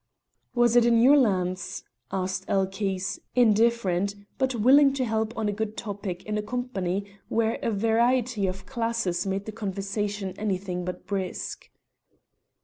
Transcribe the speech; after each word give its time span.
"Was't 0.55 0.83
in 0.83 0.99
your 0.99 1.15
lands?" 1.15 1.83
asked 2.11 2.47
Elchies, 2.47 3.19
indifferent, 3.35 4.15
but 4.39 4.55
willing 4.55 4.93
to 4.93 5.05
help 5.05 5.31
on 5.37 5.47
a 5.47 5.51
good 5.51 5.77
topic 5.77 6.23
in 6.25 6.39
a 6.39 6.41
company 6.41 7.05
where 7.29 7.59
a 7.61 7.69
variety 7.69 8.47
of 8.47 8.65
classes 8.65 9.27
made 9.27 9.45
the 9.45 9.51
conversation 9.51 10.33
anything 10.39 10.83
but 10.85 11.05
brisk. 11.05 11.69